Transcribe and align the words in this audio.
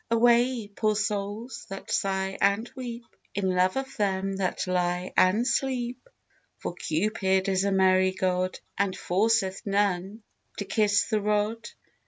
Away, 0.09 0.67
poor 0.67 0.95
souls, 0.95 1.67
that 1.69 1.91
sigh 1.91 2.35
and 2.41 2.67
weep, 2.75 3.05
In 3.35 3.53
love 3.53 3.77
of 3.77 3.97
them 3.97 4.37
that 4.37 4.65
lie 4.65 5.13
and 5.15 5.45
sleep! 5.45 6.09
For 6.57 6.73
Cupid 6.73 7.47
is 7.47 7.65
a 7.65 7.71
merry 7.71 8.11
god, 8.11 8.57
And 8.79 8.97
forceth 8.97 9.61
none 9.63 10.23
to 10.57 10.65
kiss 10.65 11.05
the 11.05 11.21
rod. 11.21 11.69